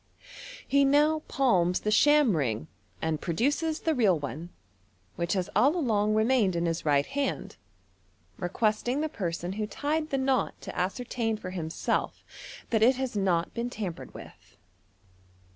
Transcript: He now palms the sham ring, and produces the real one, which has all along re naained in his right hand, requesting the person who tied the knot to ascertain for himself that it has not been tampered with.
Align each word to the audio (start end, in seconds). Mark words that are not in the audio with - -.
He 0.67 0.83
now 0.83 1.19
palms 1.27 1.81
the 1.81 1.91
sham 1.91 2.35
ring, 2.35 2.67
and 3.03 3.21
produces 3.21 3.81
the 3.81 3.93
real 3.93 4.17
one, 4.17 4.49
which 5.15 5.33
has 5.33 5.47
all 5.55 5.75
along 5.75 6.15
re 6.15 6.23
naained 6.23 6.55
in 6.55 6.65
his 6.65 6.83
right 6.83 7.05
hand, 7.05 7.55
requesting 8.39 9.01
the 9.01 9.09
person 9.09 9.53
who 9.53 9.67
tied 9.67 10.09
the 10.09 10.17
knot 10.17 10.59
to 10.61 10.75
ascertain 10.75 11.37
for 11.37 11.51
himself 11.51 12.23
that 12.71 12.81
it 12.81 12.95
has 12.95 13.15
not 13.15 13.53
been 13.53 13.69
tampered 13.69 14.15
with. 14.15 14.57